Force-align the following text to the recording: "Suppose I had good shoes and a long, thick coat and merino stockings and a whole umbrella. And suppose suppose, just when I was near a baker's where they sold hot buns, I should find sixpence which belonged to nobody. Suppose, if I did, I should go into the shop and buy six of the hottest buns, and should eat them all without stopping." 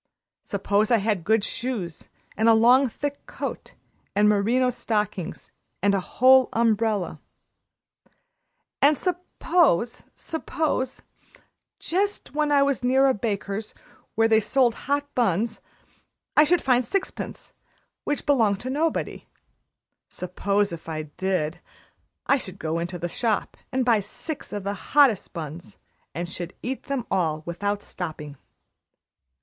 "Suppose 0.45 0.89
I 0.89 0.97
had 0.97 1.23
good 1.23 1.43
shoes 1.43 2.09
and 2.35 2.49
a 2.49 2.55
long, 2.55 2.89
thick 2.89 3.23
coat 3.27 3.75
and 4.15 4.27
merino 4.27 4.71
stockings 4.71 5.51
and 5.79 5.93
a 5.93 5.99
whole 5.99 6.49
umbrella. 6.53 7.19
And 8.81 8.97
suppose 8.97 10.01
suppose, 10.15 11.03
just 11.77 12.33
when 12.33 12.51
I 12.51 12.63
was 12.63 12.83
near 12.83 13.05
a 13.05 13.13
baker's 13.13 13.75
where 14.15 14.27
they 14.27 14.39
sold 14.39 14.73
hot 14.89 15.05
buns, 15.13 15.61
I 16.35 16.45
should 16.45 16.63
find 16.63 16.83
sixpence 16.83 17.53
which 18.03 18.25
belonged 18.25 18.59
to 18.61 18.71
nobody. 18.71 19.27
Suppose, 20.07 20.71
if 20.73 20.89
I 20.89 21.03
did, 21.15 21.59
I 22.25 22.37
should 22.37 22.57
go 22.57 22.79
into 22.79 22.97
the 22.97 23.07
shop 23.07 23.55
and 23.71 23.85
buy 23.85 23.99
six 23.99 24.51
of 24.51 24.63
the 24.63 24.73
hottest 24.73 25.31
buns, 25.33 25.77
and 26.15 26.27
should 26.27 26.55
eat 26.63 26.85
them 26.85 27.05
all 27.11 27.43
without 27.45 27.83
stopping." 27.83 28.35